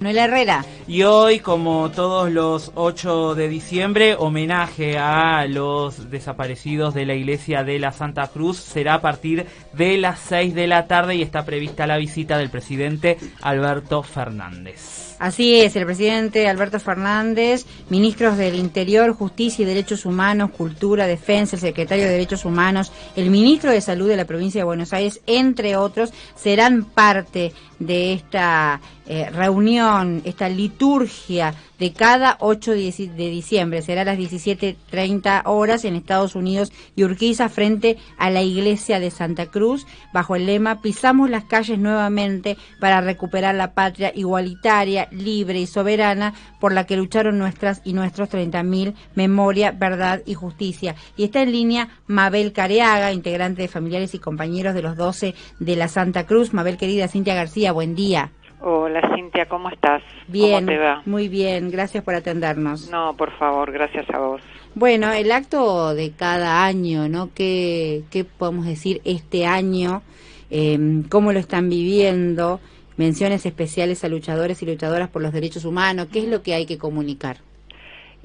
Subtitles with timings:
[0.00, 0.64] Noel Herrera.
[0.88, 7.64] Y hoy, como todos los 8 de diciembre, homenaje a los desaparecidos de la iglesia
[7.64, 11.44] de la Santa Cruz será a partir de las 6 de la tarde y está
[11.44, 15.16] prevista la visita del presidente Alberto Fernández.
[15.20, 21.56] Así es, el presidente Alberto Fernández, ministros del Interior, Justicia y Derechos Humanos, Cultura, Defensa,
[21.56, 25.20] el secretario de Derechos Humanos, el ministro de Salud de la provincia de Buenos Aires,
[25.26, 28.80] entre otros, serán parte de esta
[29.12, 33.82] eh, reunión, esta liturgia de cada 8 de diciembre.
[33.82, 39.10] Será a las 17.30 horas en Estados Unidos y Urquiza frente a la iglesia de
[39.10, 45.58] Santa Cruz bajo el lema Pisamos las calles nuevamente para recuperar la patria igualitaria, libre
[45.58, 50.94] y soberana por la que lucharon nuestras y nuestros 30.000 memoria, verdad y justicia.
[51.16, 55.74] Y está en línea Mabel Careaga, integrante de familiares y compañeros de los 12 de
[55.74, 56.54] la Santa Cruz.
[56.54, 58.30] Mabel querida, Cintia García, buen día.
[58.62, 60.02] Hola Cintia, ¿cómo estás?
[60.28, 61.02] Bien, ¿Cómo te va?
[61.06, 62.90] muy bien, gracias por atendernos.
[62.90, 64.42] No, por favor, gracias a vos.
[64.74, 67.30] Bueno, el acto de cada año, ¿no?
[67.34, 70.02] ¿Qué, qué podemos decir este año?
[70.50, 72.60] Em, ¿Cómo lo están viviendo?
[72.96, 76.08] Menciones especiales a luchadores y luchadoras por los derechos humanos.
[76.12, 77.38] ¿Qué es lo que hay que comunicar?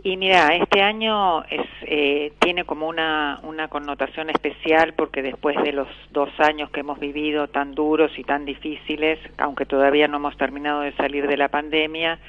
[0.06, 5.72] Y mira, este año es, eh, tiene como una, una connotación especial porque después de
[5.72, 10.38] los dos años que hemos vivido tan duros y tan difíciles, aunque todavía no hemos
[10.38, 12.20] terminado de salir de la pandemia,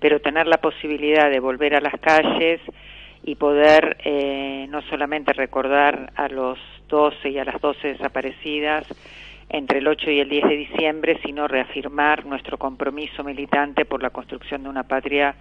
[0.00, 2.62] pero tener la posibilidad de volver a las calles
[3.22, 8.86] y poder eh, no solamente recordar a los 12 y a las 12 desaparecidas
[9.50, 14.08] entre el 8 y el 10 de diciembre, sino reafirmar nuestro compromiso militante por la
[14.08, 15.36] construcción de una patria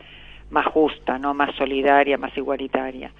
[0.49, 3.11] más justa, no más solidaria, más igualitaria.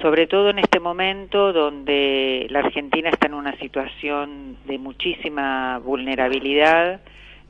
[0.00, 7.00] Sobre todo en este momento donde la Argentina está en una situación de muchísima vulnerabilidad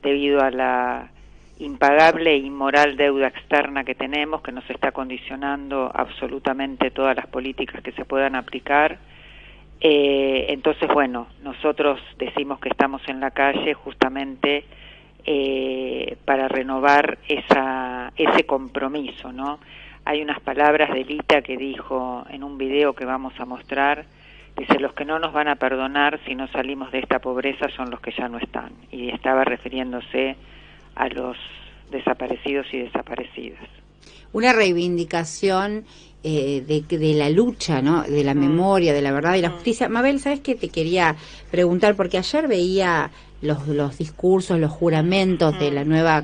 [0.01, 1.09] debido a la
[1.59, 7.81] impagable e inmoral deuda externa que tenemos que nos está condicionando absolutamente todas las políticas
[7.81, 8.97] que se puedan aplicar.
[9.79, 14.65] Eh, entonces, bueno, nosotros decimos que estamos en la calle justamente
[15.25, 19.59] eh, para renovar esa, ese compromiso, ¿no?
[20.05, 24.05] Hay unas palabras de Lita que dijo en un video que vamos a mostrar,
[24.57, 27.89] dice, los que no nos van a perdonar si no salimos de esta pobreza son
[27.89, 28.71] los que ya no están.
[28.91, 30.35] Y estaba refiriéndose
[30.95, 31.37] a los
[31.89, 33.63] desaparecidos y desaparecidas.
[34.33, 35.85] Una reivindicación
[36.23, 38.03] eh, de, de, la lucha, ¿no?
[38.03, 38.39] De la mm.
[38.39, 39.53] memoria, de la verdad y la mm.
[39.53, 39.89] justicia.
[39.89, 41.17] Mabel, ¿sabes qué te quería
[41.51, 41.95] preguntar?
[41.95, 43.11] Porque ayer veía
[43.41, 45.89] los, los discursos, los juramentos de la mm.
[45.89, 46.23] nueva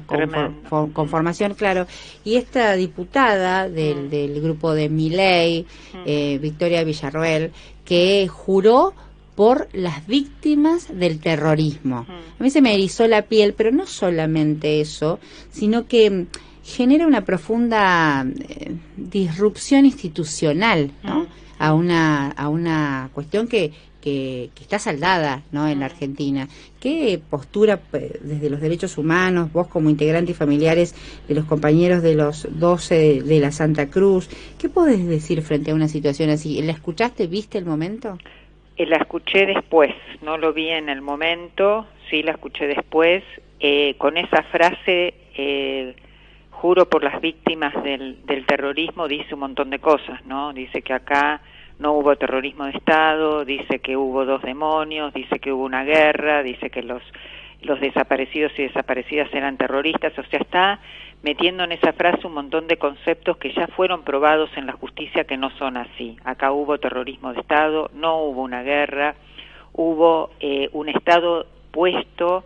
[0.94, 1.86] conformación, claro.
[2.24, 5.66] Y esta diputada del, del grupo de Miley,
[6.06, 7.52] eh, Victoria Villarroel,
[7.84, 8.94] que juró
[9.36, 12.06] por las víctimas del terrorismo.
[12.40, 15.20] A mí se me erizó la piel, pero no solamente eso,
[15.52, 16.26] sino que
[16.64, 21.28] genera una profunda eh, disrupción institucional ¿no?
[21.58, 23.72] a, una, a una cuestión que,
[24.02, 25.68] que, está saldada ¿no?
[25.68, 26.48] en la Argentina.
[26.80, 30.96] ¿Qué postura desde los derechos humanos, vos como integrante y familiares
[31.28, 35.76] de los compañeros de los 12 de, la Santa Cruz, qué podés decir frente a
[35.76, 36.62] una situación así?
[36.62, 38.18] ¿La escuchaste, viste el momento?
[38.78, 43.24] Eh, la escuché después, no lo vi en el momento, sí la escuché después,
[43.60, 45.14] eh, con esa frase...
[45.36, 45.96] Eh,
[46.60, 50.52] juro por las víctimas del, del terrorismo, dice un montón de cosas, ¿no?
[50.54, 51.42] Dice que acá
[51.80, 56.44] no hubo terrorismo de Estado, dice que hubo dos demonios, dice que hubo una guerra,
[56.44, 57.02] dice que los,
[57.62, 60.80] los desaparecidos y desaparecidas eran terroristas, o sea, está
[61.24, 65.24] metiendo en esa frase un montón de conceptos que ya fueron probados en la justicia
[65.24, 66.18] que no son así.
[66.26, 69.16] Acá hubo terrorismo de Estado, no hubo una guerra,
[69.74, 72.44] hubo eh, un Estado puesto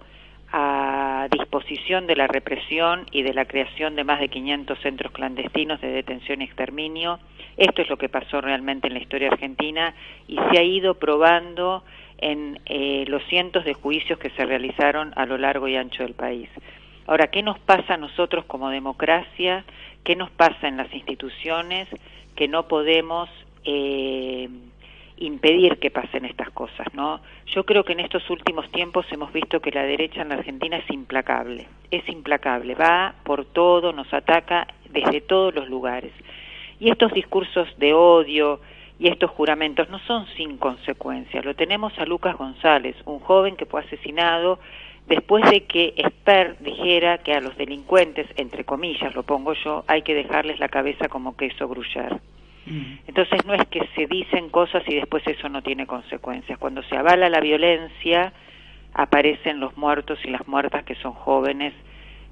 [0.56, 5.82] a disposición de la represión y de la creación de más de 500 centros clandestinos
[5.82, 7.20] de detención y exterminio.
[7.58, 9.96] Esto es lo que pasó realmente en la historia argentina
[10.28, 11.84] y se ha ido probando
[12.20, 16.14] en eh, los cientos de juicios que se realizaron a lo largo y ancho del
[16.14, 16.50] país.
[17.08, 19.66] Ahora, ¿qué nos pasa a nosotros como democracia?
[20.04, 21.88] ¿Qué nos pasa en las instituciones
[22.36, 23.28] que no podemos
[23.66, 24.33] eh,
[25.18, 27.22] impedir que pasen estas cosas, ¿no?
[27.48, 30.78] Yo creo que en estos últimos tiempos hemos visto que la derecha en la Argentina
[30.78, 36.12] es implacable, es implacable, va por todo, nos ataca desde todos los lugares.
[36.80, 38.60] Y estos discursos de odio
[39.00, 41.46] y estos juramentos no son sin consecuencias.
[41.46, 44.60] Lo tenemos a Lucas González, un joven que fue asesinado
[45.08, 50.02] después de que Esper dijera que a los delincuentes, entre comillas lo pongo yo, hay
[50.02, 52.20] que dejarles la cabeza como queso gruyere.
[52.66, 53.00] Mm.
[53.08, 56.58] Entonces no es que se dicen cosas y después eso no tiene consecuencias.
[56.60, 58.34] Cuando se avala la violencia,
[58.94, 61.74] aparecen los muertos y las muertas que son jóvenes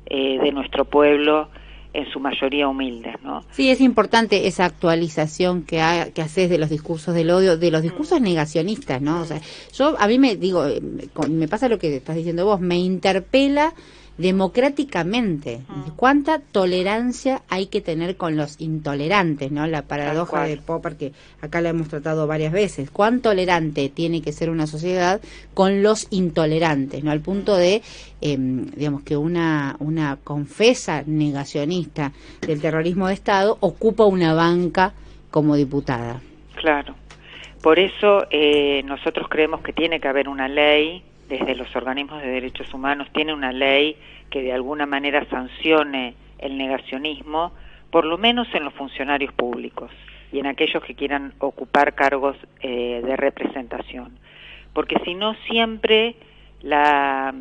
[0.05, 1.49] eh, de nuestro pueblo
[1.93, 3.43] en su mayoría humildes, ¿no?
[3.51, 7.69] Sí, es importante esa actualización que, ha, que haces de los discursos del odio, de
[7.69, 9.21] los discursos negacionistas, ¿no?
[9.21, 9.41] O sea,
[9.73, 10.81] yo a mí me digo, eh,
[11.29, 13.73] me pasa lo que estás diciendo vos, me interpela
[14.17, 15.61] democráticamente.
[15.95, 19.51] ¿Cuánta tolerancia hay que tener con los intolerantes?
[19.51, 19.65] ¿no?
[19.67, 21.11] La paradoja de Popper, que
[21.41, 22.91] acá la hemos tratado varias veces.
[22.91, 25.21] ¿Cuán tolerante tiene que ser una sociedad
[25.53, 27.03] con los intolerantes?
[27.03, 27.11] ¿no?
[27.11, 27.81] Al punto de,
[28.21, 32.11] em, digamos, que una, una confesa negacionista
[32.45, 34.93] del terrorismo de Estado ocupa una banca
[35.31, 36.21] como diputada.
[36.55, 36.95] Claro.
[37.61, 42.27] Por eso eh, nosotros creemos que tiene que haber una ley desde los organismos de
[42.27, 43.95] derechos humanos tiene una ley
[44.29, 47.53] que de alguna manera sancione el negacionismo,
[47.89, 49.91] por lo menos en los funcionarios públicos
[50.33, 54.19] y en aquellos que quieran ocupar cargos eh, de representación.
[54.73, 56.15] Porque si no, siempre
[56.61, 57.33] la,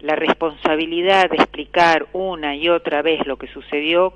[0.00, 4.12] la responsabilidad de explicar una y otra vez lo que sucedió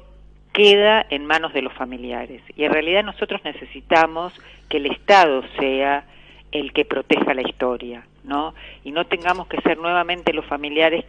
[0.53, 2.43] queda en manos de los familiares.
[2.55, 4.35] Y en realidad nosotros necesitamos
[4.69, 6.05] que el Estado sea
[6.53, 8.55] el que proteja la historia, ¿no?
[8.85, 11.05] Y no tengamos que ser nuevamente los familiares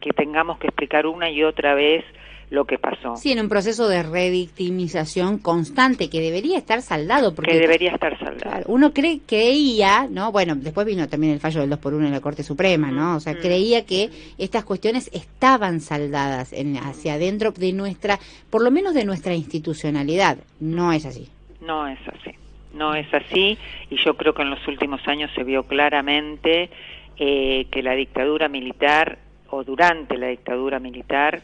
[0.00, 2.04] que tengamos que explicar una y otra vez
[2.50, 3.16] lo que pasó.
[3.16, 7.32] Sí, en un proceso de revictimización constante que debería estar saldado.
[7.32, 8.64] Porque, que debería estar saldado.
[8.66, 10.32] uno cree, creía, ¿no?
[10.32, 13.16] Bueno, después vino también el fallo del 2 por 1 en la Corte Suprema, ¿no?
[13.16, 18.18] O sea, creía que estas cuestiones estaban saldadas en, hacia adentro de nuestra,
[18.50, 20.38] por lo menos de nuestra institucionalidad.
[20.58, 21.28] No es así.
[21.60, 22.34] No es así
[22.74, 23.58] no es así
[23.90, 26.70] y yo creo que en los últimos años se vio claramente
[27.16, 29.18] eh, que la dictadura militar
[29.50, 31.42] o durante la dictadura militar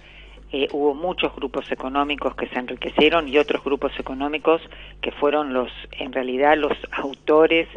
[0.52, 4.62] eh, hubo muchos grupos económicos que se enriquecieron y otros grupos económicos
[5.00, 7.68] que fueron los en realidad los autores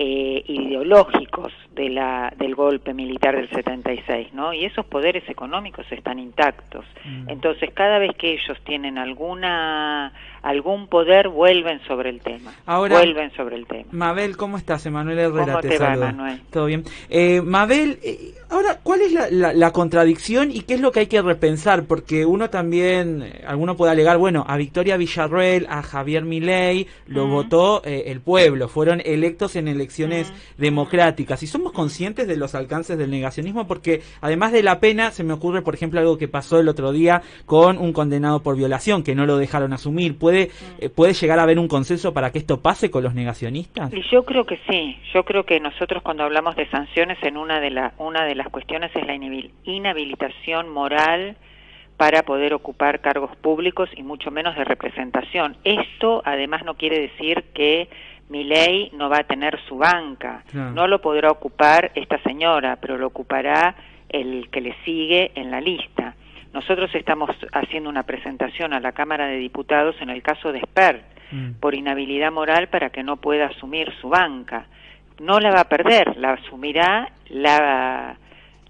[0.00, 4.52] eh, ideológicos de la, del golpe militar del 76, ¿no?
[4.52, 6.84] Y esos poderes económicos están intactos.
[7.04, 7.28] Mm.
[7.30, 10.12] Entonces, cada vez que ellos tienen alguna
[10.42, 12.52] algún poder, vuelven sobre el tema.
[12.66, 13.86] Ahora, vuelven sobre el tema.
[13.92, 14.84] Mabel, ¿cómo estás?
[14.86, 16.42] Emanuel Herrera ¿Cómo te, va, Manuel?
[16.50, 16.84] Todo bien.
[17.08, 21.06] Eh, Mabel, eh, ahora, ¿cuál es la, la, contradicción y qué es lo que hay
[21.06, 21.84] que repensar?
[21.84, 27.26] Porque uno también, eh, alguno puede alegar, bueno, a Victoria Villarreal, a Javier Milei, lo
[27.26, 31.42] votó el pueblo, fueron electos en el elecciones democráticas.
[31.42, 35.32] Y somos conscientes de los alcances del negacionismo porque además de la pena se me
[35.32, 39.14] ocurre, por ejemplo, algo que pasó el otro día con un condenado por violación que
[39.14, 40.18] no lo dejaron asumir.
[40.28, 43.90] ¿Puede, eh, puede llegar a haber un consenso para que esto pase con los negacionistas?
[43.94, 44.98] Y yo creo que sí.
[45.14, 48.50] Yo creo que nosotros cuando hablamos de sanciones en una de, la, una de las
[48.50, 49.14] cuestiones es la
[49.64, 51.36] inhabilitación moral
[51.96, 55.56] para poder ocupar cargos públicos y mucho menos de representación.
[55.64, 57.88] Esto además no quiere decir que
[58.28, 60.44] mi ley no va a tener su banca.
[60.52, 63.74] No lo podrá ocupar esta señora, pero lo ocupará
[64.10, 66.16] el que le sigue en la lista.
[66.52, 71.02] Nosotros estamos haciendo una presentación a la Cámara de Diputados en el caso de Spert
[71.30, 71.52] mm.
[71.60, 74.66] por inhabilidad moral para que no pueda asumir su banca.
[75.20, 78.16] No la va a perder, la asumirá la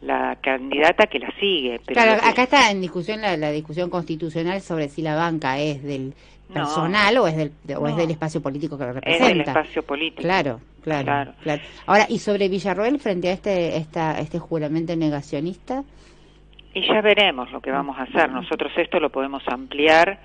[0.00, 1.80] la candidata que la sigue.
[1.80, 6.14] claro, acá está en discusión la, la, discusión constitucional sobre si la banca es del
[6.52, 9.26] personal o es del o es del espacio político que lo representa.
[9.26, 10.22] Es del espacio político.
[10.22, 11.62] Claro, claro, claro.
[11.86, 15.84] Ahora, y sobre Villarroel frente a este esta, este juramento negacionista.
[16.78, 18.30] Y ya veremos lo que vamos a hacer.
[18.30, 20.16] Nosotros esto lo podemos ampliar.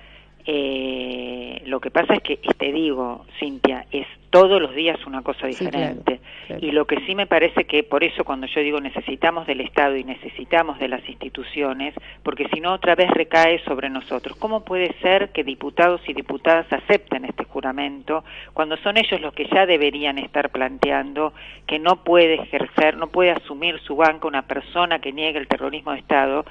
[0.46, 5.46] Eh, lo que pasa es que, te digo, Cintia, es todos los días una cosa
[5.46, 6.20] diferente.
[6.60, 9.96] Y lo que sí me parece que por eso cuando yo digo necesitamos del Estado
[9.96, 14.36] y necesitamos de las instituciones, porque si no otra vez recae sobre nosotros.
[14.36, 19.46] ¿Cómo puede ser que diputados y diputadas acepten este juramento cuando son ellos los que
[19.46, 21.32] ya deberían estar planteando
[21.66, 25.92] que no puede ejercer, no puede asumir su banca una persona que niegue el terrorismo
[25.92, 26.44] de Estado?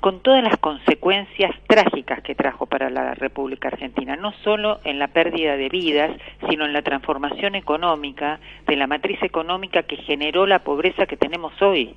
[0.00, 5.08] Con todas las consecuencias trágicas que trajo para la República Argentina, no solo en la
[5.08, 6.16] pérdida de vidas,
[6.48, 11.52] sino en la transformación económica de la matriz económica que generó la pobreza que tenemos
[11.60, 11.94] hoy.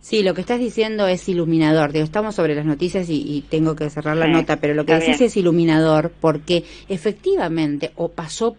[0.00, 1.92] Sí, lo que estás diciendo es iluminador.
[1.92, 5.20] Digo, estamos sobre las noticias y, tengo que cerrar la nota, pero lo que decís
[5.20, 8.56] es iluminador porque efectivamente o pasó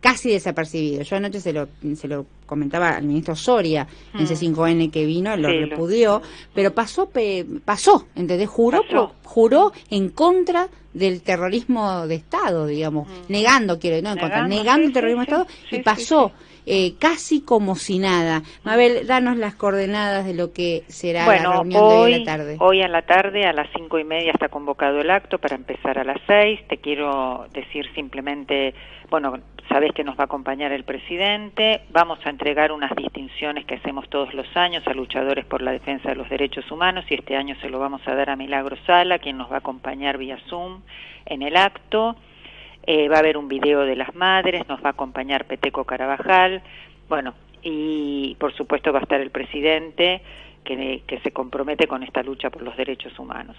[0.00, 1.02] casi desapercibido.
[1.02, 4.54] Yo anoche se lo, se lo comentaba al ministro Soria en ese mm.
[4.54, 6.20] C5N que vino, lo repudió,
[6.54, 7.10] pero pasó,
[7.64, 8.48] pasó, ¿entendés?
[8.48, 8.82] Juró,
[9.24, 13.32] juró en contra del terrorismo de Estado, digamos, mm.
[13.32, 16.32] negando, quiero no en negando el terrorismo de Estado y pasó.
[16.66, 18.42] Eh, casi como si nada.
[18.62, 22.56] Mabel, danos las coordenadas de lo que será la reunión de hoy a la tarde.
[22.58, 25.98] Hoy a la tarde, a las cinco y media, está convocado el acto para empezar
[25.98, 26.60] a las seis.
[26.68, 28.72] Te quiero decir simplemente,
[29.10, 33.74] bueno, sabés que nos va a acompañar el presidente, vamos a entregar unas distinciones que
[33.74, 37.36] hacemos todos los años a luchadores por la defensa de los derechos humanos y este
[37.36, 40.38] año se lo vamos a dar a Milagro Sala, quien nos va a acompañar vía
[40.48, 40.82] Zoom
[41.26, 42.16] en el acto.
[42.86, 46.62] Eh, va a haber un video de las madres, nos va a acompañar Peteco Carabajal,
[47.08, 50.20] bueno, y por supuesto va a estar el presidente
[50.64, 53.56] que, que se compromete con esta lucha por los derechos humanos.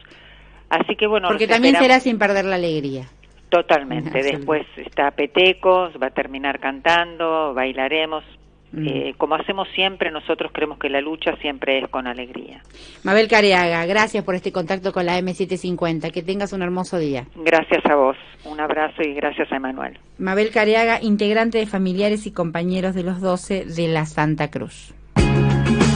[0.70, 3.08] Así que bueno, porque también será sin perder la alegría.
[3.50, 4.22] Totalmente.
[4.22, 8.24] Después está Petecos, va a terminar cantando, bailaremos.
[8.72, 8.88] Mm.
[8.88, 12.62] Eh, como hacemos siempre, nosotros creemos que la lucha siempre es con alegría.
[13.04, 16.12] Mabel Careaga, gracias por este contacto con la M750.
[16.12, 17.26] Que tengas un hermoso día.
[17.36, 18.18] Gracias a vos.
[18.44, 19.98] Un abrazo y gracias a Emanuel.
[20.18, 24.94] Mabel Careaga, integrante de familiares y compañeros de los 12 de la Santa Cruz.